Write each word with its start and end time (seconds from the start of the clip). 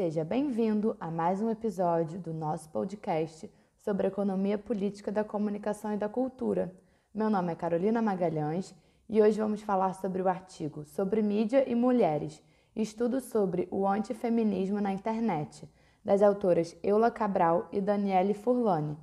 Seja 0.00 0.24
bem-vindo 0.24 0.96
a 1.00 1.10
mais 1.10 1.42
um 1.42 1.50
episódio 1.50 2.20
do 2.20 2.32
nosso 2.32 2.68
podcast 2.68 3.50
sobre 3.80 4.06
economia 4.06 4.56
política 4.56 5.10
da 5.10 5.24
comunicação 5.24 5.92
e 5.92 5.96
da 5.96 6.08
cultura. 6.08 6.72
Meu 7.12 7.28
nome 7.28 7.50
é 7.50 7.56
Carolina 7.56 8.00
Magalhães 8.00 8.72
e 9.08 9.20
hoje 9.20 9.40
vamos 9.40 9.60
falar 9.60 9.94
sobre 9.94 10.22
o 10.22 10.28
artigo 10.28 10.84
Sobre 10.84 11.20
Mídia 11.20 11.68
e 11.68 11.74
Mulheres, 11.74 12.40
estudo 12.76 13.20
sobre 13.20 13.66
o 13.72 13.88
antifeminismo 13.88 14.80
na 14.80 14.92
internet, 14.92 15.68
das 16.04 16.22
autoras 16.22 16.76
Eula 16.80 17.10
Cabral 17.10 17.68
e 17.72 17.80
Daniele 17.80 18.34
Furlani. 18.34 18.96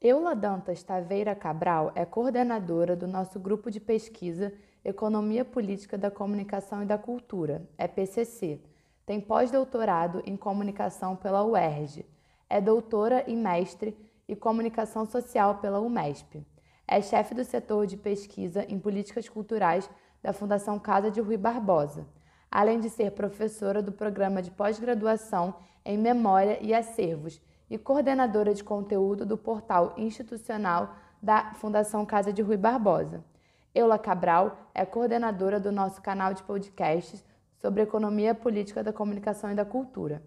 Eula 0.00 0.36
Dantas 0.36 0.84
Taveira 0.84 1.34
Cabral 1.34 1.90
é 1.96 2.04
coordenadora 2.04 2.94
do 2.94 3.08
nosso 3.08 3.40
grupo 3.40 3.72
de 3.72 3.80
pesquisa 3.80 4.52
Economia 4.88 5.44
Política 5.44 5.98
da 5.98 6.12
Comunicação 6.12 6.80
e 6.80 6.86
da 6.86 6.96
Cultura, 6.96 7.68
EPCC. 7.76 8.60
Tem 9.04 9.20
pós-doutorado 9.20 10.22
em 10.24 10.36
comunicação 10.36 11.16
pela 11.16 11.44
UERJ. 11.44 12.06
É 12.48 12.60
doutora 12.60 13.24
e 13.26 13.34
mestre 13.34 13.98
em 14.28 14.36
comunicação 14.36 15.04
social 15.04 15.56
pela 15.56 15.80
UMESP. 15.80 16.46
É 16.86 17.02
chefe 17.02 17.34
do 17.34 17.42
setor 17.42 17.84
de 17.84 17.96
pesquisa 17.96 18.64
em 18.68 18.78
políticas 18.78 19.28
culturais 19.28 19.90
da 20.22 20.32
Fundação 20.32 20.78
Casa 20.78 21.10
de 21.10 21.20
Rui 21.20 21.36
Barbosa, 21.36 22.06
além 22.48 22.78
de 22.78 22.88
ser 22.88 23.10
professora 23.10 23.82
do 23.82 23.90
programa 23.90 24.40
de 24.40 24.52
pós-graduação 24.52 25.56
em 25.84 25.98
Memória 25.98 26.60
e 26.62 26.72
Acervos 26.72 27.42
e 27.68 27.76
coordenadora 27.76 28.54
de 28.54 28.62
conteúdo 28.62 29.26
do 29.26 29.36
portal 29.36 29.94
institucional 29.96 30.94
da 31.20 31.54
Fundação 31.54 32.06
Casa 32.06 32.32
de 32.32 32.40
Rui 32.40 32.56
Barbosa. 32.56 33.24
Eula 33.76 33.98
Cabral 33.98 34.70
é 34.74 34.86
coordenadora 34.86 35.60
do 35.60 35.70
nosso 35.70 36.00
canal 36.00 36.32
de 36.32 36.42
podcasts 36.42 37.22
sobre 37.58 37.82
economia 37.82 38.34
política 38.34 38.82
da 38.82 38.90
comunicação 38.90 39.52
e 39.52 39.54
da 39.54 39.66
cultura. 39.66 40.22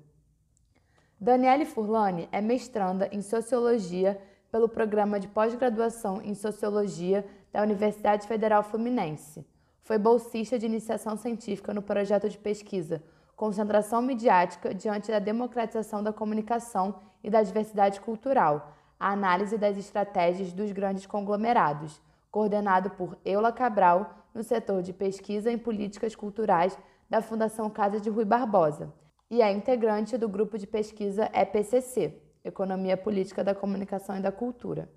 Daniele 1.20 1.66
Furlani 1.66 2.30
é 2.32 2.42
mestranda 2.42 3.10
em 3.12 3.24
Sociologia 3.24 4.22
pelo 4.52 4.70
Programa 4.70 5.20
de 5.20 5.28
Pós-Graduação 5.28 6.22
em 6.22 6.36
Sociologia 6.36 7.26
da 7.52 7.64
Universidade 7.64 8.28
Federal 8.28 8.62
Fluminense. 8.62 9.44
Foi 9.82 9.98
bolsista 9.98 10.60
de 10.60 10.68
iniciação 10.68 11.18
científica 11.18 11.74
no 11.74 11.82
projeto 11.82 12.30
de 12.30 12.38
pesquisa 12.38 13.02
Concentração 13.36 14.00
Midiática 14.00 14.76
diante 14.76 15.10
da 15.10 15.18
Democratização 15.18 16.04
da 16.04 16.14
Comunicação 16.14 17.00
e 17.24 17.32
da 17.32 17.42
Diversidade 17.42 18.00
Cultural, 18.00 18.76
a 19.00 19.12
análise 19.12 19.58
das 19.58 19.76
estratégias 19.76 20.54
dos 20.54 20.72
grandes 20.72 21.08
conglomerados, 21.08 22.00
coordenado 22.32 22.92
por 22.92 23.18
Eula 23.26 23.52
Cabral, 23.52 24.28
no 24.34 24.44
setor 24.44 24.82
de 24.82 24.94
pesquisa 24.94 25.52
em 25.52 25.58
políticas 25.58 26.16
culturais 26.16 26.78
da 27.10 27.22
Fundação 27.22 27.70
Casa 27.70 28.00
de 28.00 28.10
Rui 28.10 28.26
Barbosa, 28.26 28.94
e 29.30 29.42
é 29.42 29.52
integrante 29.52 30.18
do 30.18 30.30
grupo 30.30 30.58
de 30.58 30.68
pesquisa 30.68 31.30
EPCC, 31.34 32.22
Economia 32.44 32.96
Política 32.96 33.44
da 33.44 33.54
Comunicação 33.54 34.18
e 34.18 34.22
da 34.22 34.32
Cultura. 34.32 34.90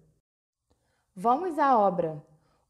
Vamos 1.14 1.58
à 1.58 1.78
obra. 1.78 2.22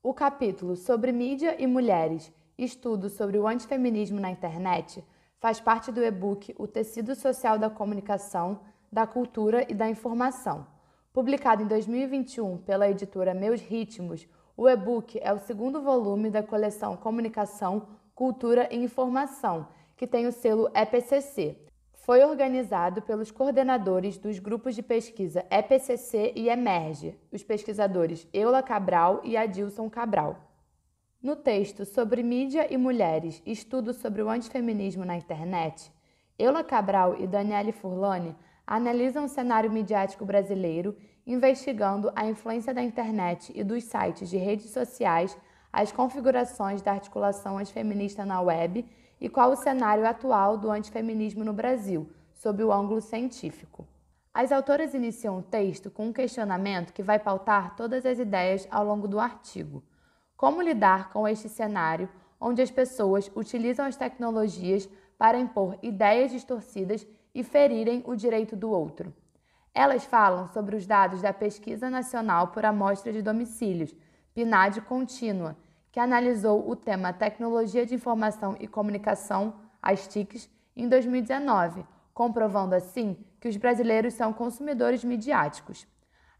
O 0.02 0.12
capítulo 0.12 0.74
sobre 0.74 1.12
mídia 1.12 1.60
e 1.62 1.66
mulheres, 1.66 2.32
estudo 2.58 3.08
sobre 3.08 3.38
o 3.38 3.46
antifeminismo 3.46 4.18
na 4.18 4.30
internet, 4.30 5.04
faz 5.38 5.60
parte 5.60 5.92
do 5.92 6.02
e-book 6.02 6.54
O 6.58 6.66
Tecido 6.66 7.14
Social 7.14 7.58
da 7.58 7.70
Comunicação, 7.70 8.60
da 8.90 9.06
Cultura 9.06 9.64
e 9.70 9.74
da 9.74 9.88
Informação. 9.88 10.66
Publicado 11.12 11.62
em 11.62 11.66
2021 11.66 12.58
pela 12.58 12.88
editora 12.88 13.34
Meus 13.34 13.60
Ritmos, 13.60 14.26
o 14.56 14.68
e-book 14.68 15.18
é 15.22 15.32
o 15.32 15.38
segundo 15.38 15.80
volume 15.80 16.30
da 16.30 16.42
coleção 16.42 16.96
Comunicação, 16.96 17.88
Cultura 18.14 18.68
e 18.70 18.76
Informação, 18.76 19.66
que 19.96 20.06
tem 20.06 20.26
o 20.26 20.32
selo 20.32 20.70
EPCC. 20.74 21.56
Foi 21.94 22.24
organizado 22.24 23.00
pelos 23.00 23.30
coordenadores 23.30 24.18
dos 24.18 24.38
grupos 24.38 24.74
de 24.74 24.82
pesquisa 24.82 25.44
EPCC 25.50 26.32
e 26.36 26.48
Emerge, 26.48 27.16
os 27.30 27.42
pesquisadores 27.42 28.28
Eula 28.32 28.62
Cabral 28.62 29.20
e 29.24 29.36
Adilson 29.36 29.88
Cabral. 29.88 30.36
No 31.22 31.36
texto 31.36 31.84
sobre 31.84 32.22
mídia 32.22 32.66
e 32.72 32.76
mulheres, 32.76 33.40
estudo 33.46 33.94
sobre 33.94 34.22
o 34.22 34.28
antifeminismo 34.28 35.04
na 35.04 35.16
internet, 35.16 35.92
Eula 36.38 36.64
Cabral 36.64 37.20
e 37.20 37.26
Daniele 37.26 37.70
Furlani 37.70 38.34
analisam 38.66 39.24
o 39.24 39.28
cenário 39.28 39.70
midiático 39.70 40.24
brasileiro 40.24 40.96
investigando 41.26 42.12
a 42.14 42.26
influência 42.26 42.74
da 42.74 42.82
internet 42.82 43.52
e 43.54 43.62
dos 43.62 43.84
sites 43.84 44.28
de 44.28 44.36
redes 44.36 44.70
sociais, 44.70 45.36
as 45.72 45.92
configurações 45.92 46.82
da 46.82 46.92
articulação 46.92 47.58
antifeminista 47.58 48.24
na 48.24 48.40
web 48.40 48.84
e 49.20 49.28
qual 49.28 49.52
o 49.52 49.56
cenário 49.56 50.06
atual 50.06 50.58
do 50.58 50.70
antifeminismo 50.70 51.44
no 51.44 51.52
Brasil, 51.52 52.10
sob 52.34 52.62
o 52.62 52.72
ângulo 52.72 53.00
científico. 53.00 53.86
As 54.34 54.50
autoras 54.50 54.94
iniciam 54.94 55.38
o 55.38 55.42
texto 55.42 55.90
com 55.90 56.06
um 56.06 56.12
questionamento 56.12 56.92
que 56.92 57.02
vai 57.02 57.18
pautar 57.18 57.76
todas 57.76 58.04
as 58.04 58.18
ideias 58.18 58.66
ao 58.70 58.84
longo 58.84 59.06
do 59.06 59.20
artigo. 59.20 59.82
Como 60.36 60.60
lidar 60.62 61.10
com 61.10 61.28
este 61.28 61.48
cenário 61.48 62.08
onde 62.40 62.60
as 62.60 62.70
pessoas 62.70 63.30
utilizam 63.36 63.86
as 63.86 63.94
tecnologias 63.94 64.88
para 65.16 65.38
impor 65.38 65.78
ideias 65.82 66.32
distorcidas 66.32 67.06
e 67.32 67.44
ferirem 67.44 68.02
o 68.04 68.16
direito 68.16 68.56
do 68.56 68.70
outro? 68.70 69.14
Elas 69.74 70.04
falam 70.04 70.48
sobre 70.48 70.76
os 70.76 70.86
dados 70.86 71.22
da 71.22 71.32
Pesquisa 71.32 71.88
Nacional 71.88 72.48
por 72.48 72.62
Amostra 72.64 73.10
de 73.10 73.22
Domicílios, 73.22 73.96
PNAD 74.34 74.82
Contínua, 74.82 75.56
que 75.90 75.98
analisou 75.98 76.68
o 76.68 76.76
tema 76.76 77.10
Tecnologia 77.12 77.86
de 77.86 77.94
Informação 77.94 78.54
e 78.60 78.68
Comunicação, 78.68 79.54
as 79.80 80.06
TICs, 80.06 80.50
em 80.76 80.86
2019, 80.88 81.86
comprovando 82.12 82.74
assim 82.74 83.16
que 83.40 83.48
os 83.48 83.56
brasileiros 83.56 84.12
são 84.14 84.32
consumidores 84.32 85.04
midiáticos. 85.04 85.86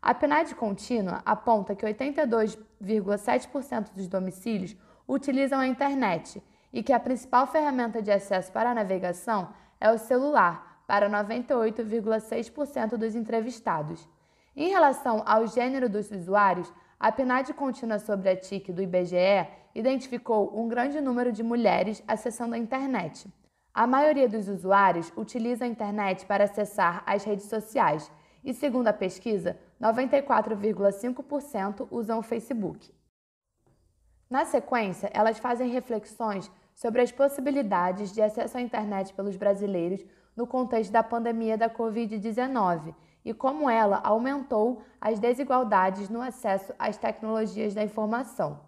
A 0.01 0.13
PNAD 0.13 0.55
contínua 0.55 1.23
aponta 1.25 1.75
que 1.75 1.87
82,7% 1.87 3.93
dos 3.95 4.09
domicílios 4.09 4.77
utilizam 5.09 5.61
a 5.61 5.67
internet 5.67 6.43
e 6.73 6.83
que 6.83 6.93
a 6.93 7.01
principal 7.01 7.47
ferramenta 7.47 8.03
de 8.03 8.11
acesso 8.11 8.53
para 8.53 8.71
a 8.71 8.75
navegação 8.75 9.49
é 9.81 9.91
o 9.91 9.99
celular, 9.99 10.72
para 10.93 11.09
98,6% 11.09 12.99
dos 12.99 13.15
entrevistados. 13.15 14.07
Em 14.55 14.69
relação 14.69 15.23
ao 15.25 15.47
gênero 15.47 15.89
dos 15.89 16.11
usuários, 16.11 16.71
a 17.01 17.11
PNAD 17.11 17.55
contínua 17.55 17.99
sobre 17.99 18.29
a 18.29 18.37
TIC 18.37 18.75
do 18.75 18.83
IBGE 18.83 19.49
identificou 19.75 20.55
um 20.55 20.69
grande 20.69 21.01
número 21.01 21.33
de 21.33 21.43
mulheres 21.43 22.05
acessando 22.07 22.55
a 22.55 22.59
internet. 22.59 23.27
A 23.73 23.87
maioria 23.87 24.29
dos 24.29 24.49
usuários 24.49 25.11
utiliza 25.17 25.65
a 25.65 25.67
internet 25.67 26.27
para 26.27 26.45
acessar 26.45 27.03
as 27.07 27.25
redes 27.25 27.47
sociais 27.47 28.13
e, 28.45 28.53
segundo 28.53 28.89
a 28.89 28.93
pesquisa, 28.93 29.59
94,5% 29.81 31.89
usam 31.91 32.19
o 32.19 32.23
Facebook. 32.23 32.95
Na 34.29 34.45
sequência, 34.45 35.11
elas 35.15 35.39
fazem 35.39 35.71
reflexões 35.71 36.53
sobre 36.75 37.01
as 37.01 37.11
possibilidades 37.11 38.13
de 38.13 38.21
acesso 38.21 38.59
à 38.59 38.61
internet 38.61 39.15
pelos 39.15 39.39
brasileiros 39.39 40.05
no 40.37 40.47
contexto 40.47 40.91
da 40.91 41.03
pandemia 41.03 41.59
da 41.59 41.69
Covid-19 41.69 42.95
e 43.25 43.33
como 43.33 43.71
ela 43.71 44.01
aumentou 44.03 44.83
as 45.01 45.19
desigualdades 45.19 46.09
no 46.09 46.21
acesso 46.21 46.73
às 46.79 46.97
tecnologias 46.97 47.75
da 47.75 47.83
informação. 47.83 48.61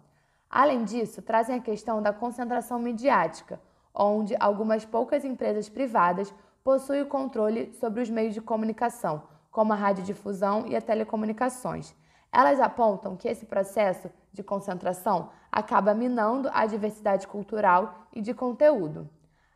Além 0.49 0.83
disso, 0.83 1.21
trazem 1.21 1.57
a 1.57 1.61
questão 1.61 2.01
da 2.01 2.13
concentração 2.13 2.79
midiática, 2.79 3.59
onde 3.93 4.35
algumas 4.39 4.85
poucas 4.85 5.25
empresas 5.25 5.67
privadas 5.67 6.33
possuem 6.63 7.01
o 7.01 7.07
controle 7.07 7.73
sobre 7.73 8.01
os 8.01 8.09
meios 8.09 8.33
de 8.33 8.41
comunicação, 8.41 9.23
como 9.51 9.73
a 9.73 9.75
radiodifusão 9.75 10.65
e 10.67 10.75
a 10.75 10.81
telecomunicações. 10.81 11.93
Elas 12.31 12.59
apontam 12.59 13.15
que 13.15 13.27
esse 13.27 13.45
processo 13.45 14.09
de 14.33 14.43
concentração 14.43 15.29
acaba 15.51 15.93
minando 15.93 16.49
a 16.53 16.65
diversidade 16.65 17.27
cultural 17.27 18.07
e 18.13 18.21
de 18.21 18.33
conteúdo. 18.33 19.09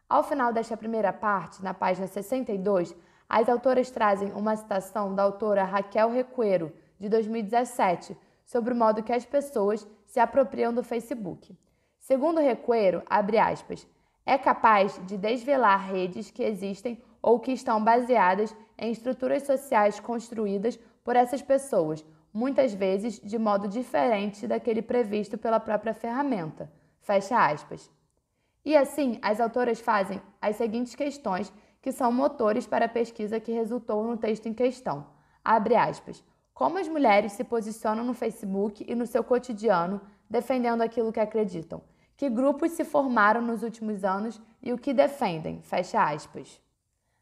Ao 0.09 0.23
final 0.23 0.51
desta 0.51 0.75
primeira 0.75 1.13
parte, 1.13 1.63
na 1.63 1.71
página 1.71 2.07
62, 2.07 2.95
as 3.29 3.47
autoras 3.47 3.91
trazem 3.91 4.31
uma 4.31 4.55
citação 4.55 5.13
da 5.13 5.21
autora 5.21 5.63
Raquel 5.63 6.09
Recuero, 6.09 6.73
de 6.97 7.07
2017, 7.07 8.17
sobre 8.43 8.73
o 8.73 8.75
modo 8.75 9.03
que 9.03 9.13
as 9.13 9.23
pessoas 9.23 9.87
se 10.07 10.19
apropriam 10.19 10.73
do 10.73 10.83
Facebook. 10.83 11.55
Segundo 11.99 12.41
Recuero, 12.41 13.03
abre 13.07 13.37
aspas, 13.37 13.87
é 14.25 14.35
capaz 14.35 14.99
de 15.05 15.15
desvelar 15.15 15.87
redes 15.87 16.31
que 16.31 16.41
existem 16.41 16.99
ou 17.21 17.39
que 17.39 17.51
estão 17.51 17.83
baseadas 17.83 18.55
em 18.79 18.91
estruturas 18.91 19.43
sociais 19.43 19.99
construídas 19.99 20.79
por 21.03 21.15
essas 21.15 21.43
pessoas, 21.43 22.03
muitas 22.33 22.73
vezes 22.73 23.19
de 23.19 23.37
modo 23.37 23.67
diferente 23.67 24.47
daquele 24.47 24.81
previsto 24.81 25.37
pela 25.37 25.59
própria 25.59 25.93
ferramenta. 25.93 26.71
Fecha 26.99 27.37
aspas. 27.37 27.91
E 28.63 28.75
assim, 28.75 29.19
as 29.21 29.39
autoras 29.39 29.79
fazem 29.79 30.21
as 30.41 30.55
seguintes 30.55 30.95
questões 30.95 31.51
que 31.81 31.91
são 31.91 32.11
motores 32.11 32.67
para 32.67 32.85
a 32.85 32.89
pesquisa 32.89 33.39
que 33.39 33.51
resultou 33.51 34.03
no 34.03 34.17
texto 34.17 34.47
em 34.47 34.53
questão. 34.53 35.07
Abre 35.43 35.75
aspas. 35.75 36.23
Como 36.53 36.77
as 36.77 36.87
mulheres 36.87 37.33
se 37.33 37.43
posicionam 37.43 38.03
no 38.03 38.13
Facebook 38.13 38.85
e 38.87 38.93
no 38.93 39.07
seu 39.07 39.23
cotidiano 39.23 40.01
defendendo 40.29 40.81
aquilo 40.81 41.13
que 41.13 41.19
acreditam? 41.19 41.81
que 42.19 42.29
grupos 42.29 42.73
se 42.73 42.83
formaram 42.83 43.41
nos 43.41 43.63
últimos 43.63 44.03
anos 44.03 44.41
e 44.61 44.73
o 44.73 44.77
que 44.77 44.93
defendem, 44.93 45.61
fecha 45.61 46.03
aspas. 46.03 46.61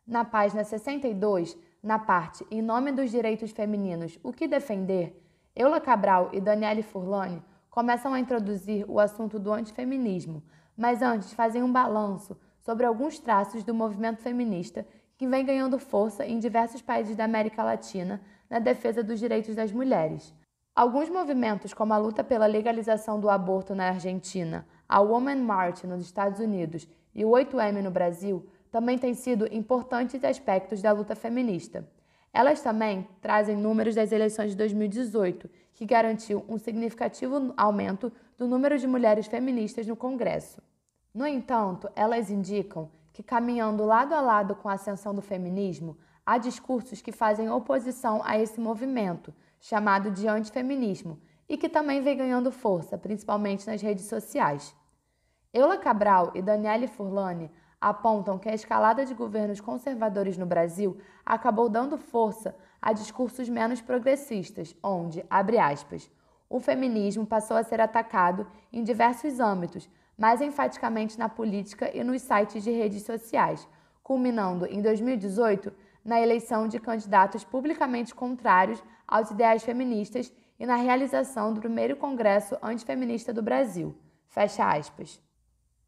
Na 0.07 0.25
página 0.25 0.63
62, 0.63 1.55
na 1.83 1.99
parte 1.99 2.43
Em 2.49 2.63
nome 2.63 2.91
dos 2.91 3.11
direitos 3.11 3.51
femininos, 3.51 4.17
o 4.23 4.33
que 4.33 4.47
defender, 4.47 5.23
Eula 5.55 5.79
Cabral 5.79 6.31
e 6.33 6.41
Daniele 6.41 6.81
Furlani 6.81 7.43
começam 7.69 8.11
a 8.11 8.19
introduzir 8.19 8.89
o 8.89 8.99
assunto 8.99 9.37
do 9.37 9.53
antifeminismo, 9.53 10.41
mas 10.77 11.01
antes 11.01 11.33
fazem 11.33 11.63
um 11.63 11.71
balanço 11.71 12.37
sobre 12.61 12.85
alguns 12.85 13.17
traços 13.17 13.63
do 13.63 13.73
movimento 13.73 14.21
feminista 14.21 14.85
que 15.17 15.27
vem 15.27 15.43
ganhando 15.43 15.79
força 15.79 16.25
em 16.25 16.37
diversos 16.37 16.81
países 16.81 17.15
da 17.15 17.23
América 17.23 17.63
Latina 17.63 18.21
na 18.49 18.59
defesa 18.59 19.03
dos 19.03 19.19
direitos 19.19 19.55
das 19.55 19.71
mulheres. 19.71 20.33
Alguns 20.75 21.09
movimentos, 21.09 21.73
como 21.73 21.91
a 21.93 21.97
luta 21.97 22.23
pela 22.23 22.45
legalização 22.45 23.19
do 23.19 23.29
aborto 23.29 23.73
na 23.73 23.87
Argentina, 23.87 24.67
a 24.87 24.99
Woman 24.99 25.37
March 25.37 25.83
nos 25.85 26.03
Estados 26.03 26.39
Unidos 26.39 26.87
e 27.15 27.25
o 27.25 27.31
8M 27.31 27.81
no 27.81 27.89
Brasil, 27.89 28.47
também 28.71 28.97
têm 28.97 29.15
sido 29.15 29.51
importantes 29.51 30.23
aspectos 30.23 30.81
da 30.81 30.91
luta 30.91 31.15
feminista. 31.15 31.87
Elas 32.31 32.61
também 32.61 33.07
trazem 33.19 33.57
números 33.57 33.95
das 33.95 34.11
eleições 34.11 34.51
de 34.51 34.57
2018, 34.57 35.49
que 35.73 35.85
garantiu 35.85 36.45
um 36.47 36.59
significativo 36.59 37.53
aumento 37.57 38.11
do 38.37 38.47
número 38.47 38.77
de 38.77 38.85
mulheres 38.85 39.25
feministas 39.25 39.87
no 39.87 39.95
Congresso. 39.95 40.61
No 41.13 41.25
entanto, 41.25 41.89
elas 41.95 42.29
indicam 42.29 42.91
que, 43.11 43.23
caminhando 43.23 43.83
lado 43.83 44.13
a 44.13 44.21
lado 44.21 44.53
com 44.53 44.69
a 44.69 44.73
ascensão 44.73 45.15
do 45.15 45.21
feminismo, 45.21 45.97
há 46.23 46.37
discursos 46.37 47.01
que 47.01 47.11
fazem 47.11 47.49
oposição 47.49 48.21
a 48.23 48.37
esse 48.37 48.59
movimento, 48.59 49.33
chamado 49.59 50.11
de 50.11 50.27
antifeminismo, 50.27 51.19
e 51.49 51.57
que 51.57 51.67
também 51.67 52.01
vem 52.01 52.15
ganhando 52.15 52.51
força, 52.51 52.97
principalmente 52.97 53.65
nas 53.65 53.81
redes 53.81 54.05
sociais. 54.05 54.75
Eula 55.51 55.77
Cabral 55.77 56.31
e 56.35 56.41
Daniele 56.41 56.87
Furlani 56.87 57.49
apontam 57.81 58.37
que 58.37 58.49
a 58.49 58.53
escalada 58.53 59.05
de 59.05 59.13
governos 59.13 59.61
conservadores 59.61 60.37
no 60.37 60.45
Brasil 60.45 60.97
acabou 61.25 61.69
dando 61.69 61.97
força 61.97 62.55
a 62.81 62.93
discursos 62.93 63.49
menos 63.49 63.81
progressistas, 63.81 64.75
onde, 64.83 65.25
abre 65.29 65.57
aspas, 65.57 66.11
o 66.49 66.59
feminismo 66.59 67.25
passou 67.25 67.57
a 67.57 67.63
ser 67.63 67.81
atacado 67.81 68.47
em 68.71 68.83
diversos 68.83 69.39
âmbitos, 69.39 69.89
mais 70.17 70.41
enfaticamente 70.41 71.19
na 71.19 71.29
política 71.29 71.95
e 71.95 72.03
nos 72.03 72.21
sites 72.21 72.63
de 72.63 72.71
redes 72.71 73.03
sociais, 73.03 73.67
culminando 74.01 74.65
em 74.65 74.81
2018 74.81 75.73
na 76.03 76.21
eleição 76.21 76.67
de 76.67 76.79
candidatos 76.79 77.43
publicamente 77.43 78.15
contrários 78.15 78.81
aos 79.05 79.29
ideais 79.29 79.63
feministas 79.63 80.31
e 80.59 80.65
na 80.65 80.75
realização 80.75 81.53
do 81.53 81.59
primeiro 81.59 81.97
Congresso 81.97 82.57
Antifeminista 82.63 83.33
do 83.33 83.41
Brasil. 83.41 83.95
Fecha 84.27 84.65
aspas. 84.65 85.21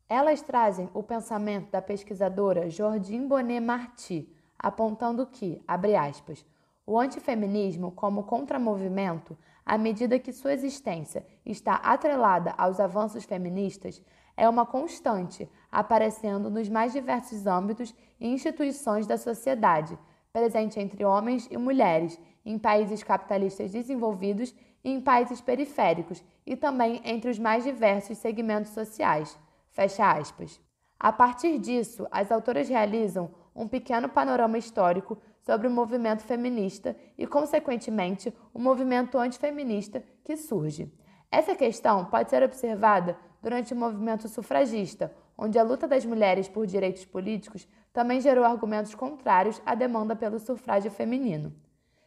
Elas 0.08 0.42
trazem 0.42 0.90
o 0.94 1.02
pensamento 1.02 1.72
da 1.72 1.82
pesquisadora 1.82 2.70
Jordine 2.70 3.28
Bonet 3.28 3.60
Marty, 3.60 4.28
apontando 4.58 5.26
que, 5.26 5.64
abre 5.68 5.96
aspas, 5.96 6.46
o 6.86 7.00
antifeminismo 7.00 7.92
como 7.92 8.24
contramovimento, 8.24 9.38
à 9.70 9.78
medida 9.78 10.18
que 10.18 10.34
sua 10.34 10.52
existência 10.52 11.24
está 11.46 11.76
atrelada 11.76 12.56
aos 12.58 12.80
avanços 12.80 13.24
feministas, 13.24 14.02
é 14.36 14.50
uma 14.50 14.66
constante, 14.66 15.48
aparecendo 15.72 16.50
nos 16.50 16.68
mais 16.68 16.92
diversos 16.92 17.46
âmbitos 17.46 17.94
e 18.20 18.28
instituições 18.28 19.06
da 19.06 19.16
sociedade, 19.16 19.96
presente 20.34 20.80
entre 20.80 21.06
homens 21.06 21.48
e 21.52 21.56
mulheres, 21.56 22.20
em 22.44 22.58
países 22.58 23.04
capitalistas 23.04 23.70
desenvolvidos 23.70 24.56
e 24.84 24.90
em 24.92 25.00
países 25.00 25.40
periféricos, 25.40 26.24
e 26.48 26.56
também 26.56 27.00
entre 27.06 27.30
os 27.30 27.38
mais 27.38 27.64
diversos 27.64 28.18
segmentos 28.18 28.72
sociais. 28.72 29.38
Fecha 29.70 30.12
aspas. 30.12 30.60
A 31.00 31.12
partir 31.12 31.60
disso, 31.60 32.08
as 32.10 32.32
autoras 32.32 32.68
realizam 32.68 33.30
um 33.56 33.68
pequeno 33.68 34.10
panorama 34.10 34.58
histórico 34.58 35.22
sobre 35.42 35.68
o 35.68 35.72
movimento 35.72 36.24
feminista 36.24 36.96
e, 37.18 37.26
consequentemente, 37.26 38.34
o 38.54 38.60
movimento 38.60 39.18
antifeminista 39.18 40.04
que 40.24 40.36
surge. 40.36 40.92
Essa 41.32 41.56
questão 41.56 42.06
pode 42.06 42.30
ser 42.30 42.44
observada 42.44 43.18
durante 43.42 43.74
o 43.74 43.78
movimento 43.78 44.28
sufragista, 44.28 45.14
onde 45.38 45.58
a 45.58 45.64
luta 45.64 45.88
das 45.88 46.06
mulheres 46.06 46.48
por 46.48 46.66
direitos 46.66 47.06
políticos 47.06 47.68
também 47.94 48.20
gerou 48.20 48.44
argumentos 48.44 48.94
contrários 48.94 49.62
à 49.66 49.74
demanda 49.76 50.16
pelo 50.16 50.40
sufrágio 50.40 50.92
feminino. 50.92 51.54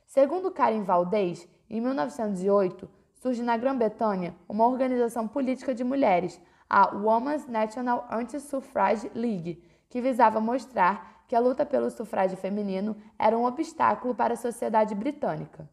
Segundo 0.07 0.51
Karen 0.51 0.83
Valdez, 0.83 1.49
em 1.71 1.81
1908, 1.81 2.89
surge 3.15 3.43
na 3.43 3.57
Grã-Bretanha 3.57 4.35
uma 4.49 4.67
organização 4.67 5.27
política 5.27 5.75
de 5.75 5.83
mulheres, 5.83 6.41
a 6.69 6.95
Women's 6.95 7.47
National 7.47 8.07
Anti-Suffrage 8.11 9.11
League, 9.15 9.63
que 9.89 10.01
visava 10.01 10.41
mostrar 10.41 11.12
que 11.27 11.37
a 11.37 11.41
luta 11.41 11.65
pelo 11.65 11.91
sufrágio 11.91 12.37
feminino 12.37 12.97
era 13.19 13.37
um 13.37 13.45
obstáculo 13.45 14.15
para 14.15 14.35
a 14.35 14.37
sociedade 14.37 14.95
britânica. 14.95 15.69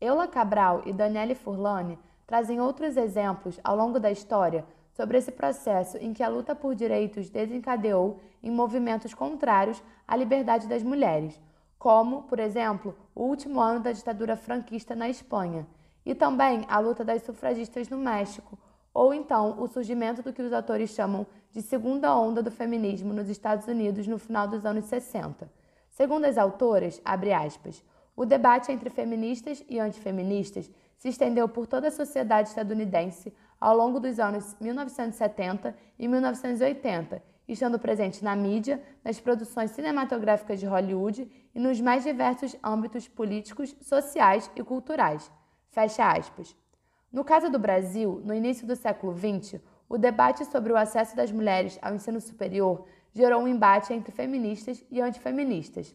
Eula 0.00 0.28
Cabral 0.28 0.82
e 0.84 0.92
Daniele 0.92 1.34
Furlani 1.34 1.98
trazem 2.26 2.60
outros 2.60 2.96
exemplos 2.96 3.58
ao 3.62 3.76
longo 3.76 3.98
da 3.98 4.10
história 4.10 4.64
sobre 4.92 5.18
esse 5.18 5.32
processo 5.32 5.96
em 5.98 6.12
que 6.12 6.22
a 6.22 6.28
luta 6.28 6.54
por 6.54 6.74
direitos 6.74 7.28
desencadeou 7.28 8.20
em 8.42 8.50
movimentos 8.50 9.12
contrários 9.12 9.82
à 10.06 10.16
liberdade 10.16 10.68
das 10.68 10.82
mulheres, 10.82 11.40
como, 11.78 12.22
por 12.22 12.38
exemplo, 12.38 12.96
o 13.14 13.24
último 13.24 13.60
ano 13.60 13.80
da 13.80 13.92
ditadura 13.92 14.36
franquista 14.36 14.94
na 14.94 15.08
Espanha, 15.08 15.66
e 16.06 16.14
também 16.14 16.64
a 16.68 16.78
luta 16.78 17.04
das 17.04 17.22
sufragistas 17.22 17.88
no 17.88 17.98
México, 17.98 18.58
ou 18.92 19.12
então 19.12 19.60
o 19.60 19.66
surgimento 19.66 20.22
do 20.22 20.32
que 20.32 20.42
os 20.42 20.52
autores 20.52 20.90
chamam 20.90 21.26
de 21.54 21.62
segunda 21.62 22.16
onda 22.16 22.42
do 22.42 22.50
feminismo 22.50 23.12
nos 23.12 23.28
Estados 23.28 23.68
Unidos 23.68 24.08
no 24.08 24.18
final 24.18 24.48
dos 24.48 24.66
anos 24.66 24.86
60. 24.86 25.48
Segundo 25.88 26.24
as 26.24 26.36
autoras, 26.36 27.00
aspas, 27.04 27.80
o 28.16 28.26
debate 28.26 28.72
entre 28.72 28.90
feministas 28.90 29.64
e 29.68 29.78
antifeministas 29.78 30.68
se 30.98 31.08
estendeu 31.08 31.48
por 31.48 31.68
toda 31.68 31.86
a 31.86 31.92
sociedade 31.92 32.48
estadunidense 32.48 33.32
ao 33.60 33.76
longo 33.76 34.00
dos 34.00 34.18
anos 34.18 34.56
1970 34.60 35.76
e 35.96 36.08
1980, 36.08 37.22
estando 37.46 37.78
presente 37.78 38.24
na 38.24 38.34
mídia, 38.34 38.82
nas 39.04 39.20
produções 39.20 39.70
cinematográficas 39.70 40.58
de 40.58 40.66
Hollywood 40.66 41.30
e 41.54 41.60
nos 41.60 41.80
mais 41.80 42.02
diversos 42.02 42.56
âmbitos 42.64 43.06
políticos, 43.06 43.76
sociais 43.80 44.50
e 44.56 44.64
culturais. 44.64 45.30
Fecha 45.70 46.10
aspas. 46.10 46.56
No 47.12 47.22
caso 47.22 47.48
do 47.48 47.60
Brasil, 47.60 48.20
no 48.24 48.34
início 48.34 48.66
do 48.66 48.74
século 48.74 49.16
XX, 49.16 49.60
o 49.88 49.98
debate 49.98 50.44
sobre 50.44 50.72
o 50.72 50.76
acesso 50.76 51.14
das 51.16 51.30
mulheres 51.30 51.78
ao 51.82 51.94
ensino 51.94 52.20
superior 52.20 52.86
gerou 53.12 53.42
um 53.42 53.48
embate 53.48 53.92
entre 53.92 54.12
feministas 54.12 54.84
e 54.90 55.00
antifeministas. 55.00 55.94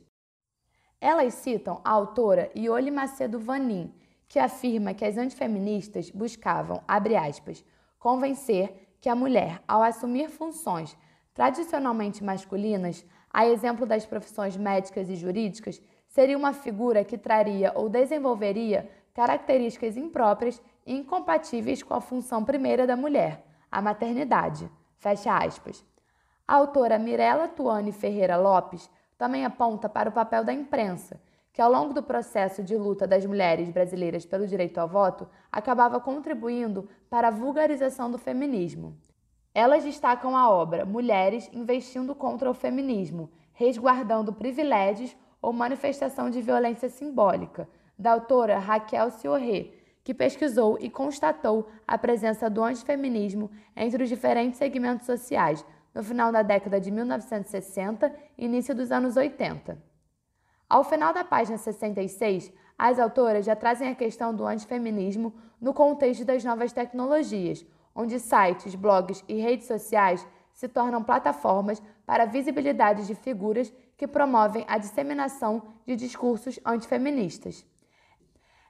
Elas 1.01 1.33
citam 1.33 1.81
a 1.83 1.91
autora 1.91 2.49
Iole 2.55 2.91
Macedo 2.91 3.39
Vanin, 3.39 3.93
que 4.27 4.39
afirma 4.39 4.93
que 4.93 5.03
as 5.03 5.17
antifeministas 5.17 6.09
buscavam, 6.11 6.81
abre 6.87 7.15
aspas, 7.15 7.63
convencer 7.97 8.95
que 9.01 9.09
a 9.09 9.15
mulher, 9.15 9.61
ao 9.67 9.81
assumir 9.81 10.29
funções 10.29 10.95
tradicionalmente 11.33 12.23
masculinas, 12.23 13.05
a 13.31 13.47
exemplo 13.47 13.85
das 13.85 14.05
profissões 14.05 14.57
médicas 14.57 15.09
e 15.09 15.15
jurídicas, 15.15 15.81
seria 16.07 16.37
uma 16.37 16.53
figura 16.53 17.03
que 17.03 17.17
traria 17.17 17.71
ou 17.75 17.87
desenvolveria 17.87 18.89
características 19.13 19.95
impróprias 19.95 20.61
e 20.85 20.93
incompatíveis 20.93 21.83
com 21.83 21.93
a 21.93 22.01
função 22.01 22.43
primeira 22.43 22.85
da 22.85 22.95
mulher, 22.95 23.45
a 23.71 23.81
maternidade. 23.81 24.69
Fecha 24.97 25.37
aspas. 25.37 25.85
A 26.47 26.55
autora 26.55 26.97
Mirella 26.97 27.47
Tuane 27.47 27.91
Ferreira 27.91 28.35
Lopes 28.35 28.89
também 29.17 29.45
aponta 29.45 29.87
para 29.87 30.09
o 30.09 30.11
papel 30.11 30.43
da 30.43 30.53
imprensa, 30.53 31.21
que 31.53 31.61
ao 31.61 31.71
longo 31.71 31.93
do 31.93 32.01
processo 32.01 32.63
de 32.63 32.75
luta 32.75 33.05
das 33.05 33.25
mulheres 33.25 33.69
brasileiras 33.69 34.25
pelo 34.25 34.47
direito 34.47 34.77
ao 34.77 34.87
voto 34.87 35.27
acabava 35.51 35.99
contribuindo 35.99 36.89
para 37.09 37.27
a 37.27 37.31
vulgarização 37.31 38.09
do 38.09 38.17
feminismo. 38.17 38.97
Elas 39.53 39.83
destacam 39.83 40.37
a 40.37 40.49
obra 40.49 40.85
Mulheres 40.85 41.49
investindo 41.51 42.15
contra 42.15 42.49
o 42.49 42.53
feminismo, 42.53 43.29
resguardando 43.53 44.31
privilégios 44.31 45.15
ou 45.41 45.51
manifestação 45.51 46.29
de 46.29 46.41
violência 46.41 46.89
simbólica, 46.89 47.67
da 47.97 48.13
autora 48.13 48.57
Raquel 48.57 49.11
Ciorré, 49.11 49.71
que 50.09 50.13
pesquisou 50.15 50.75
e 50.81 50.89
constatou 50.89 51.69
a 51.87 51.95
presença 51.95 52.49
do 52.49 52.63
antifeminismo 52.63 53.51
entre 53.75 54.01
os 54.01 54.09
diferentes 54.09 54.57
segmentos 54.57 55.05
sociais 55.05 55.63
no 55.93 56.01
final 56.01 56.31
da 56.31 56.41
década 56.41 56.81
de 56.81 56.89
1960 56.89 58.11
e 58.35 58.45
início 58.45 58.73
dos 58.73 58.91
anos 58.91 59.15
80. 59.15 59.77
Ao 60.67 60.83
final 60.83 61.13
da 61.13 61.23
página 61.23 61.59
66, 61.59 62.51
as 62.75 62.97
autoras 62.97 63.45
já 63.45 63.55
trazem 63.55 63.87
a 63.87 63.93
questão 63.93 64.33
do 64.33 64.47
antifeminismo 64.47 65.31
no 65.61 65.75
contexto 65.75 66.25
das 66.25 66.43
novas 66.43 66.73
tecnologias, 66.73 67.63
onde 67.93 68.19
sites, 68.19 68.73
blogs 68.73 69.23
e 69.27 69.35
redes 69.35 69.67
sociais 69.67 70.27
se 70.51 70.67
tornam 70.67 71.03
plataformas 71.03 71.79
para 72.03 72.23
a 72.23 72.25
visibilidade 72.25 73.05
de 73.05 73.13
figuras 73.13 73.71
que 73.95 74.07
promovem 74.07 74.65
a 74.67 74.79
disseminação 74.79 75.61
de 75.85 75.95
discursos 75.95 76.59
antifeministas. 76.65 77.63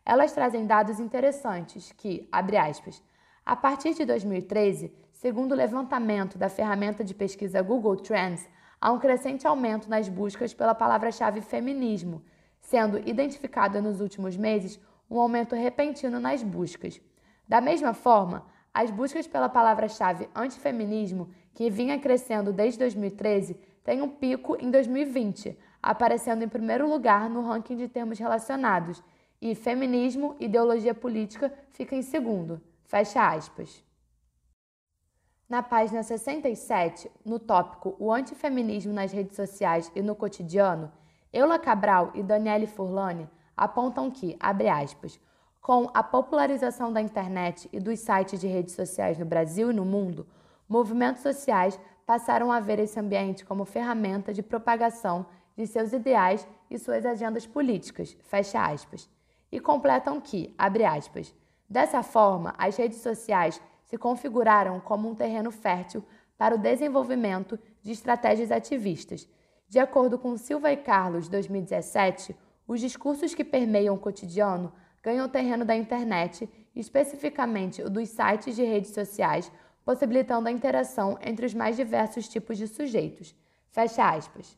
Elas 0.09 0.31
trazem 0.31 0.65
dados 0.65 0.99
interessantes 0.99 1.91
que, 1.91 2.27
abre 2.31 2.57
aspas, 2.57 2.99
a 3.45 3.55
partir 3.55 3.93
de 3.93 4.05
2013, 4.05 4.91
segundo 5.11 5.51
o 5.51 5.55
levantamento 5.55 6.35
da 6.35 6.49
ferramenta 6.49 7.03
de 7.03 7.13
pesquisa 7.13 7.61
Google 7.61 7.95
Trends, 7.95 8.49
há 8.81 8.91
um 8.91 8.97
crescente 8.97 9.45
aumento 9.45 9.87
nas 9.87 10.09
buscas 10.09 10.51
pela 10.51 10.73
palavra-chave 10.73 11.41
feminismo, 11.41 12.23
sendo 12.59 12.97
identificado 13.07 13.79
nos 13.83 14.01
últimos 14.01 14.35
meses 14.35 14.79
um 15.07 15.19
aumento 15.19 15.55
repentino 15.55 16.19
nas 16.19 16.41
buscas. 16.41 16.99
Da 17.47 17.61
mesma 17.61 17.93
forma, 17.93 18.47
as 18.73 18.89
buscas 18.89 19.27
pela 19.27 19.47
palavra-chave 19.47 20.27
antifeminismo, 20.33 21.29
que 21.53 21.69
vinha 21.69 21.99
crescendo 21.99 22.51
desde 22.51 22.79
2013, 22.79 23.53
têm 23.83 24.01
um 24.01 24.09
pico 24.09 24.57
em 24.59 24.71
2020, 24.71 25.55
aparecendo 25.83 26.43
em 26.43 26.49
primeiro 26.49 26.89
lugar 26.89 27.29
no 27.29 27.43
ranking 27.43 27.75
de 27.75 27.87
termos 27.87 28.17
relacionados, 28.17 29.03
e 29.41 29.55
feminismo, 29.55 30.35
ideologia 30.39 30.93
política 30.93 31.53
fica 31.71 31.95
em 31.95 32.01
segundo. 32.01 32.61
Fecha 32.83 33.25
aspas. 33.31 33.83
Na 35.47 35.63
página 35.63 36.03
67, 36.03 37.09
no 37.25 37.39
tópico 37.39 37.95
O 37.97 38.11
antifeminismo 38.11 38.93
nas 38.93 39.11
redes 39.11 39.35
sociais 39.35 39.91
e 39.95 40.01
no 40.01 40.15
cotidiano, 40.15 40.91
Eula 41.31 41.57
Cabral 41.57 42.11
e 42.13 42.21
Daniele 42.21 42.67
Furlani 42.67 43.29
apontam 43.55 44.11
que, 44.11 44.35
abre 44.39 44.69
aspas, 44.69 45.19
com 45.61 45.89
a 45.93 46.01
popularização 46.01 46.91
da 46.91 47.01
internet 47.01 47.69
e 47.71 47.79
dos 47.79 47.99
sites 47.99 48.39
de 48.39 48.47
redes 48.47 48.73
sociais 48.73 49.17
no 49.17 49.25
Brasil 49.25 49.71
e 49.71 49.73
no 49.73 49.85
mundo, 49.85 50.27
movimentos 50.67 51.21
sociais 51.21 51.79
passaram 52.05 52.51
a 52.51 52.59
ver 52.59 52.79
esse 52.79 52.99
ambiente 52.99 53.45
como 53.45 53.65
ferramenta 53.65 54.33
de 54.33 54.41
propagação 54.41 55.25
de 55.55 55.67
seus 55.67 55.93
ideais 55.93 56.47
e 56.69 56.79
suas 56.79 57.05
agendas 57.05 57.45
políticas, 57.45 58.17
fecha 58.23 58.63
aspas. 58.65 59.09
E 59.51 59.59
completam 59.59 60.19
que, 60.21 60.53
abre 60.57 60.85
aspas, 60.85 61.33
dessa 61.69 62.03
forma, 62.03 62.53
as 62.57 62.75
redes 62.77 63.01
sociais 63.01 63.61
se 63.85 63.97
configuraram 63.97 64.79
como 64.79 65.09
um 65.09 65.15
terreno 65.15 65.51
fértil 65.51 66.03
para 66.37 66.55
o 66.55 66.57
desenvolvimento 66.57 67.59
de 67.81 67.91
estratégias 67.91 68.51
ativistas. 68.51 69.27
De 69.67 69.79
acordo 69.79 70.17
com 70.17 70.37
Silva 70.37 70.71
e 70.71 70.77
Carlos, 70.77 71.27
2017, 71.27 72.35
os 72.67 72.79
discursos 72.79 73.33
que 73.33 73.43
permeiam 73.43 73.95
o 73.95 73.99
cotidiano 73.99 74.71
ganham 75.01 75.25
o 75.25 75.29
terreno 75.29 75.65
da 75.65 75.75
internet, 75.75 76.47
especificamente 76.75 77.81
o 77.81 77.89
dos 77.89 78.09
sites 78.09 78.55
de 78.55 78.63
redes 78.63 78.91
sociais, 78.91 79.51
possibilitando 79.83 80.47
a 80.47 80.51
interação 80.51 81.17
entre 81.21 81.45
os 81.45 81.53
mais 81.53 81.75
diversos 81.75 82.27
tipos 82.27 82.57
de 82.57 82.67
sujeitos. 82.67 83.35
Fecha 83.71 84.07
aspas. 84.07 84.57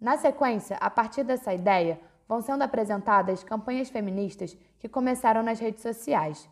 Na 0.00 0.16
sequência, 0.16 0.76
a 0.78 0.90
partir 0.90 1.22
dessa 1.22 1.54
ideia, 1.54 2.00
vão 2.30 2.40
sendo 2.40 2.62
apresentadas 2.62 3.42
campanhas 3.42 3.90
feministas 3.90 4.56
que 4.78 4.88
começaram 4.88 5.42
nas 5.42 5.58
redes 5.58 5.82
sociais. 5.82 6.48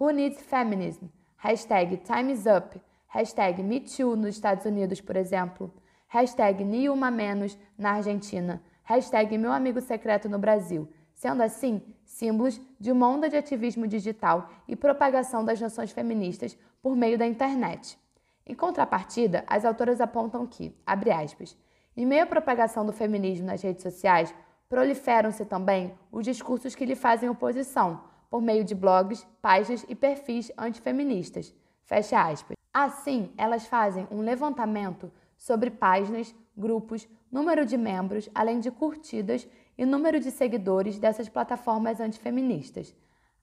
Who 0.00 0.08
Needs 0.08 0.40
Feminism? 0.40 1.04
hashtag 1.36 1.98
Time's 1.98 2.46
Up, 2.46 2.80
hashtag 3.08 3.62
MeToo 3.62 4.16
nos 4.16 4.36
Estados 4.36 4.64
Unidos, 4.64 5.02
por 5.02 5.16
exemplo, 5.16 5.70
hashtag 6.08 6.64
Niuma 6.64 7.10
Menos 7.10 7.58
na 7.76 7.92
Argentina, 7.92 8.62
hashtag 8.82 9.36
Meu 9.36 9.52
Amigo 9.52 9.82
Secreto 9.82 10.30
no 10.30 10.38
Brasil, 10.38 10.88
sendo 11.12 11.42
assim 11.42 11.82
símbolos 12.06 12.58
de 12.80 12.90
uma 12.90 13.06
onda 13.06 13.28
de 13.28 13.36
ativismo 13.36 13.86
digital 13.86 14.48
e 14.66 14.74
propagação 14.74 15.44
das 15.44 15.60
noções 15.60 15.92
feministas 15.92 16.56
por 16.82 16.96
meio 16.96 17.18
da 17.18 17.26
internet. 17.26 17.98
Em 18.46 18.54
contrapartida, 18.54 19.44
as 19.46 19.66
autoras 19.66 20.00
apontam 20.00 20.46
que, 20.46 20.74
abre 20.86 21.10
aspas, 21.10 21.54
em 21.94 22.06
meio 22.06 22.22
à 22.22 22.26
propagação 22.26 22.86
do 22.86 22.94
feminismo 22.94 23.46
nas 23.46 23.60
redes 23.60 23.82
sociais, 23.82 24.34
proliferam-se 24.68 25.44
também 25.44 25.94
os 26.12 26.24
discursos 26.24 26.74
que 26.74 26.84
lhe 26.84 26.94
fazem 26.94 27.28
oposição, 27.28 28.02
por 28.30 28.42
meio 28.42 28.62
de 28.62 28.74
blogs, 28.74 29.26
páginas 29.40 29.84
e 29.88 29.94
perfis 29.94 30.52
antifeministas. 30.58 31.54
Fecha 31.84 32.20
aspas. 32.20 32.56
Assim, 32.72 33.32
elas 33.36 33.66
fazem 33.66 34.06
um 34.10 34.20
levantamento 34.20 35.10
sobre 35.36 35.70
páginas, 35.70 36.34
grupos, 36.56 37.08
número 37.32 37.64
de 37.64 37.78
membros, 37.78 38.28
além 38.34 38.60
de 38.60 38.70
curtidas 38.70 39.48
e 39.76 39.86
número 39.86 40.20
de 40.20 40.30
seguidores 40.30 40.98
dessas 40.98 41.28
plataformas 41.28 42.00
antifeministas. 42.00 42.94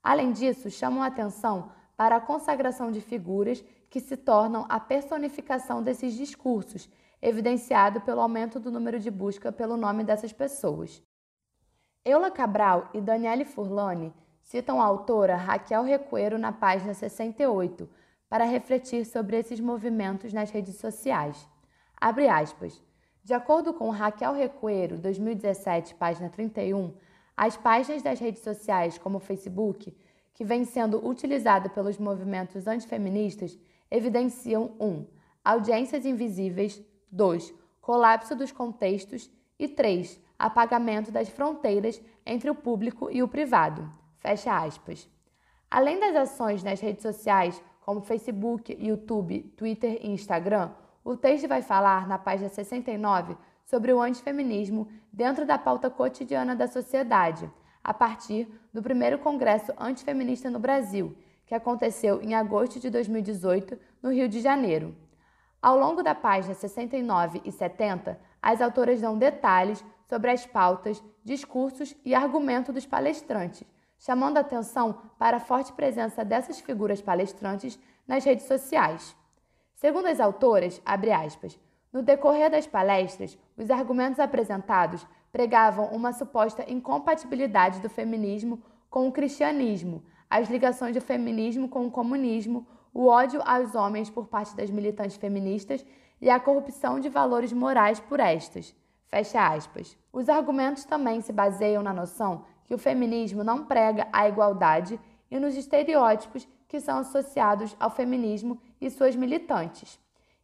Além 0.02 0.30
disso, 0.30 0.70
chamam 0.70 1.02
a 1.02 1.06
atenção 1.06 1.72
para 1.96 2.16
a 2.16 2.20
consagração 2.20 2.92
de 2.92 3.00
figuras 3.00 3.64
que 3.90 3.98
se 3.98 4.16
tornam 4.16 4.64
a 4.68 4.78
personificação 4.78 5.82
desses 5.82 6.14
discursos, 6.14 6.88
evidenciado 7.20 8.00
pelo 8.02 8.20
aumento 8.20 8.60
do 8.60 8.70
número 8.70 9.00
de 9.00 9.10
busca 9.10 9.50
pelo 9.50 9.76
nome 9.76 10.04
dessas 10.04 10.32
pessoas. 10.32 11.02
Eula 12.06 12.30
Cabral 12.30 12.88
e 12.94 13.00
Daniele 13.00 13.44
Furlani 13.44 14.14
citam 14.40 14.80
a 14.80 14.84
autora 14.84 15.34
Raquel 15.34 15.82
Recuero 15.82 16.38
na 16.38 16.52
página 16.52 16.94
68 16.94 17.88
para 18.28 18.44
refletir 18.44 19.04
sobre 19.04 19.36
esses 19.36 19.58
movimentos 19.58 20.32
nas 20.32 20.52
redes 20.52 20.76
sociais. 20.76 21.48
Abre 22.00 22.28
aspas. 22.28 22.80
De 23.24 23.34
acordo 23.34 23.74
com 23.74 23.90
Raquel 23.90 24.34
Recuero, 24.34 24.96
2017, 24.98 25.96
página 25.96 26.28
31, 26.28 26.94
as 27.36 27.56
páginas 27.56 28.02
das 28.02 28.20
redes 28.20 28.44
sociais, 28.44 28.96
como 28.98 29.16
o 29.16 29.20
Facebook, 29.20 29.92
que 30.32 30.44
vem 30.44 30.64
sendo 30.64 31.04
utilizada 31.04 31.68
pelos 31.68 31.98
movimentos 31.98 32.68
antifeministas, 32.68 33.58
evidenciam 33.90 34.70
1. 34.78 34.86
Um, 34.86 35.06
audiências 35.44 36.06
invisíveis, 36.06 36.80
2. 37.10 37.52
Colapso 37.80 38.36
dos 38.36 38.52
contextos 38.52 39.28
e 39.58 39.66
3. 39.66 40.24
Apagamento 40.38 41.10
das 41.10 41.28
fronteiras 41.28 42.00
entre 42.24 42.50
o 42.50 42.54
público 42.54 43.10
e 43.10 43.22
o 43.22 43.28
privado. 43.28 43.90
Fecha 44.18 44.56
aspas. 44.56 45.08
Além 45.70 45.98
das 45.98 46.16
ações 46.16 46.62
nas 46.62 46.80
redes 46.80 47.02
sociais, 47.02 47.62
como 47.80 48.00
Facebook, 48.00 48.76
YouTube, 48.80 49.42
Twitter 49.56 49.98
e 50.02 50.10
Instagram, 50.10 50.70
o 51.04 51.16
texto 51.16 51.46
vai 51.46 51.62
falar 51.62 52.08
na 52.08 52.18
página 52.18 52.48
69 52.48 53.36
sobre 53.64 53.92
o 53.92 54.00
antifeminismo 54.00 54.88
dentro 55.12 55.46
da 55.46 55.56
pauta 55.56 55.88
cotidiana 55.88 56.54
da 56.54 56.66
sociedade, 56.66 57.50
a 57.82 57.94
partir 57.94 58.48
do 58.72 58.82
primeiro 58.82 59.18
Congresso 59.18 59.72
Antifeminista 59.78 60.50
no 60.50 60.58
Brasil, 60.58 61.16
que 61.46 61.54
aconteceu 61.54 62.20
em 62.20 62.34
agosto 62.34 62.80
de 62.80 62.90
2018 62.90 63.78
no 64.02 64.10
Rio 64.10 64.28
de 64.28 64.40
Janeiro. 64.40 64.94
Ao 65.62 65.78
longo 65.78 66.02
da 66.02 66.14
página 66.14 66.54
69 66.54 67.40
e 67.44 67.52
70, 67.52 68.18
as 68.42 68.60
autoras 68.60 69.00
dão 69.00 69.16
detalhes 69.16 69.84
sobre 70.06 70.30
as 70.30 70.46
pautas, 70.46 71.02
discursos 71.24 71.94
e 72.04 72.14
argumentos 72.14 72.74
dos 72.74 72.86
palestrantes, 72.86 73.64
chamando 73.98 74.38
atenção 74.38 75.00
para 75.18 75.38
a 75.38 75.40
forte 75.40 75.72
presença 75.72 76.24
dessas 76.24 76.60
figuras 76.60 77.02
palestrantes 77.02 77.78
nas 78.06 78.24
redes 78.24 78.46
sociais. 78.46 79.16
Segundo 79.74 80.06
as 80.06 80.20
autoras, 80.20 80.80
aspas, 80.84 81.58
no 81.92 82.02
decorrer 82.02 82.50
das 82.50 82.66
palestras, 82.66 83.38
os 83.56 83.70
argumentos 83.70 84.20
apresentados 84.20 85.06
pregavam 85.32 85.86
uma 85.88 86.12
suposta 86.12 86.64
incompatibilidade 86.70 87.80
do 87.80 87.88
feminismo 87.88 88.62
com 88.88 89.08
o 89.08 89.12
cristianismo, 89.12 90.02
as 90.30 90.48
ligações 90.48 90.94
do 90.94 91.00
feminismo 91.00 91.68
com 91.68 91.86
o 91.86 91.90
comunismo, 91.90 92.66
o 92.92 93.06
ódio 93.06 93.42
aos 93.44 93.74
homens 93.74 94.08
por 94.08 94.26
parte 94.26 94.56
das 94.56 94.70
militantes 94.70 95.16
feministas 95.16 95.84
e 96.20 96.30
a 96.30 96.40
corrupção 96.40 96.98
de 96.98 97.08
valores 97.08 97.52
morais 97.52 98.00
por 98.00 98.20
estas. 98.20 98.74
Fecha 99.06 99.46
aspas. 99.46 99.96
Os 100.12 100.28
argumentos 100.28 100.84
também 100.84 101.20
se 101.20 101.32
baseiam 101.32 101.82
na 101.82 101.92
noção 101.92 102.44
que 102.64 102.74
o 102.74 102.78
feminismo 102.78 103.44
não 103.44 103.64
prega 103.64 104.08
a 104.12 104.28
igualdade 104.28 105.00
e 105.30 105.38
nos 105.38 105.56
estereótipos 105.56 106.46
que 106.68 106.80
são 106.80 106.98
associados 106.98 107.76
ao 107.78 107.90
feminismo 107.90 108.60
e 108.80 108.90
suas 108.90 109.14
militantes. 109.14 109.98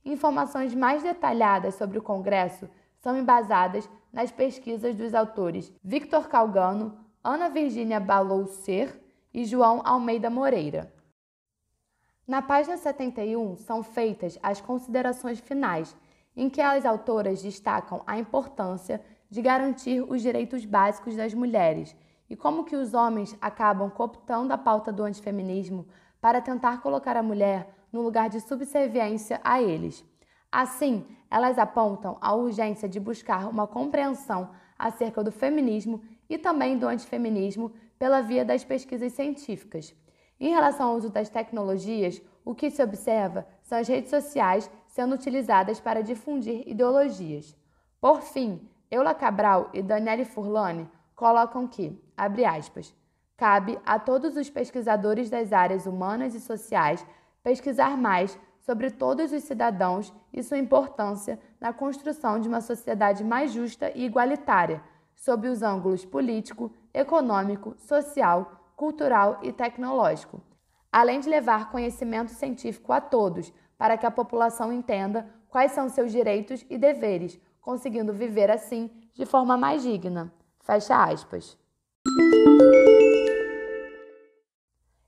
Informações 0.04 0.75
mais 0.75 1.02
detalhadas 1.02 1.75
sobre 1.75 1.99
o 1.99 2.02
Congresso 2.02 2.69
são 2.99 3.16
embasadas 3.16 3.88
nas 4.12 4.31
pesquisas 4.31 4.95
dos 4.95 5.14
autores 5.14 5.73
Victor 5.83 6.28
Calgano, 6.28 6.97
Ana 7.23 7.49
Virginia 7.49 8.00
Baloucer 8.00 9.00
e 9.33 9.45
João 9.45 9.81
Almeida 9.85 10.28
Moreira. 10.28 10.92
Na 12.26 12.40
página 12.40 12.76
71 12.76 13.57
são 13.57 13.83
feitas 13.83 14.38
as 14.42 14.61
considerações 14.61 15.40
finais, 15.40 15.97
em 16.37 16.49
que 16.49 16.61
as 16.61 16.85
autoras 16.85 17.43
destacam 17.43 18.03
a 18.07 18.19
importância 18.19 19.03
de 19.31 19.41
garantir 19.41 20.03
os 20.03 20.23
direitos 20.23 20.65
básicos 20.65 21.17
das 21.17 21.35
mulheres 21.35 21.97
e 22.29 22.37
como 22.37 22.65
que 22.65 22.77
os 22.77 22.95
homens 22.95 23.37
acabam 23.41 23.91
cooptando 23.91 24.53
a 24.53 24.59
pauta 24.59 24.91
do 24.91 25.03
antifeminismo 25.03 25.87
para 26.21 26.41
tentar 26.41 26.81
colocar 26.81 27.17
a 27.17 27.23
mulher 27.23 27.69
no 27.93 28.01
lugar 28.01 28.31
de 28.31 28.41
subserviência 28.41 29.41
a 29.45 29.61
eles. 29.61 30.05
Assim, 30.51 31.05
elas 31.31 31.59
apontam 31.59 32.17
a 32.21 32.35
urgência 32.35 32.89
de 32.89 33.01
buscar 33.01 33.49
uma 33.49 33.67
compreensão 33.67 34.51
acerca 34.79 35.23
do 35.23 35.33
feminismo 35.33 36.03
e 36.29 36.39
também 36.39 36.79
do 36.79 36.87
antifeminismo 36.87 37.73
pela 37.99 38.21
via 38.21 38.45
das 38.45 38.65
pesquisas 38.65 39.12
científicas. 39.12 39.95
Em 40.41 40.51
relação 40.51 40.89
ao 40.89 40.97
uso 40.97 41.09
das 41.09 41.29
tecnologias, 41.29 42.21
o 42.45 42.55
que 42.55 42.71
se 42.71 42.83
observa 42.83 43.47
são 43.62 43.79
as 43.79 43.89
redes 43.89 44.11
sociais 44.11 44.71
sendo 44.93 45.15
utilizadas 45.15 45.81
para 45.81 46.03
difundir 46.03 46.69
ideologias. 46.69 47.57
Por 47.99 48.21
fim, 48.21 48.61
Eula 48.91 49.15
Cabral 49.15 49.71
e 49.73 49.83
Daniele 49.83 50.27
Furlani 50.27 50.87
colocam 51.17 51.67
que, 51.67 51.99
abre 52.15 52.45
aspas, 52.45 52.95
cabe 53.35 53.79
a 53.87 53.99
todos 53.99 54.37
os 54.37 54.51
pesquisadores 54.51 55.31
das 55.31 55.51
áreas 55.51 55.87
humanas 55.87 56.35
e 56.35 56.41
sociais 56.41 57.07
pesquisar 57.43 57.97
mais 57.97 58.39
sobre 58.61 58.91
todos 58.91 59.33
os 59.33 59.43
cidadãos 59.45 60.13
e 60.31 60.43
sua 60.43 60.59
importância 60.59 61.41
na 61.59 61.73
construção 61.73 62.39
de 62.39 62.47
uma 62.47 62.61
sociedade 62.61 63.25
mais 63.25 63.51
justa 63.51 63.91
e 63.95 64.05
igualitária, 64.05 64.83
sob 65.17 65.49
os 65.49 65.63
ângulos 65.63 66.05
político, 66.05 66.71
econômico, 66.93 67.75
social, 67.79 68.75
cultural 68.77 69.39
e 69.43 69.55
tecnológico, 69.55 70.43
além 70.93 71.19
de 71.19 71.31
levar 71.31 71.71
conhecimento 71.71 72.31
científico 72.31 72.93
a 72.93 73.01
todos, 73.01 73.51
para 73.83 73.99
que 73.99 74.07
a 74.07 74.12
população 74.12 74.73
entenda 74.73 75.29
quais 75.49 75.73
são 75.73 75.89
seus 75.89 76.12
direitos 76.12 76.65
e 76.71 76.79
deveres, 76.79 77.37
conseguindo 77.61 78.12
viver 78.12 78.49
assim 78.49 78.89
de 79.12 79.27
forma 79.27 79.57
mais 79.57 79.83
digna. 79.83 80.33
Fecha 80.61 81.03
aspas. 81.03 81.59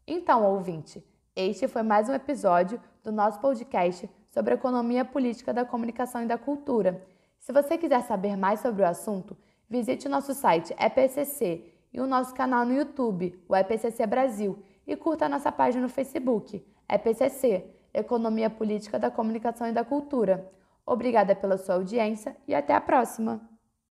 Então, 0.04 0.44
ouvinte, 0.44 1.06
este 1.36 1.68
foi 1.68 1.84
mais 1.84 2.08
um 2.08 2.14
episódio 2.14 2.80
do 3.04 3.12
nosso 3.12 3.38
podcast 3.38 4.10
sobre 4.28 4.54
economia 4.54 5.04
política 5.04 5.54
da 5.54 5.64
comunicação 5.64 6.24
e 6.24 6.26
da 6.26 6.36
cultura. 6.36 7.00
Se 7.38 7.52
você 7.52 7.78
quiser 7.78 8.02
saber 8.02 8.36
mais 8.36 8.58
sobre 8.58 8.82
o 8.82 8.88
assunto, 8.88 9.36
visite 9.70 10.08
o 10.08 10.10
nosso 10.10 10.34
site 10.34 10.74
EPCC 10.76 11.64
e 11.92 12.00
o 12.00 12.08
nosso 12.08 12.34
canal 12.34 12.66
no 12.66 12.74
YouTube, 12.74 13.40
o 13.48 13.54
EPCC 13.54 14.04
Brasil, 14.04 14.58
e 14.84 14.96
curta 14.96 15.26
a 15.26 15.28
nossa 15.28 15.52
página 15.52 15.84
no 15.84 15.88
Facebook, 15.88 16.60
EPCC, 16.88 17.73
Economia 17.94 18.50
Política 18.50 18.98
da 18.98 19.10
Comunicação 19.10 19.68
e 19.68 19.72
da 19.72 19.84
Cultura. 19.84 20.50
Obrigada 20.84 21.34
pela 21.36 21.56
sua 21.56 21.76
audiência 21.76 22.36
e 22.46 22.54
até 22.54 22.74
a 22.74 22.80
próxima! 22.80 23.53